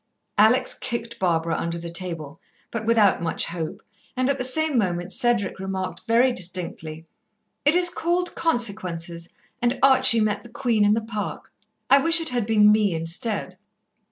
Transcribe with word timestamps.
Alex 0.39 0.73
kicked 0.73 1.19
Barbara 1.19 1.53
under 1.53 1.77
the 1.77 1.91
table, 1.91 2.41
but 2.71 2.85
without 2.87 3.21
much 3.21 3.45
hope, 3.45 3.83
and 4.17 4.31
at 4.31 4.39
the 4.39 4.43
same 4.43 4.75
moment 4.75 5.11
Cedric 5.11 5.59
remarked 5.59 6.07
very 6.07 6.31
distinctly: 6.31 7.05
"It 7.65 7.75
is 7.75 7.91
called 7.91 8.33
Consequences, 8.33 9.29
and 9.61 9.77
Archie 9.83 10.19
met 10.19 10.41
the 10.41 10.49
Queen 10.49 10.83
in 10.83 10.95
the 10.95 11.01
Park. 11.03 11.53
I 11.87 11.99
wish 11.99 12.19
it 12.19 12.29
had 12.29 12.47
been 12.47 12.71
me 12.71 12.95
instead." 12.95 13.57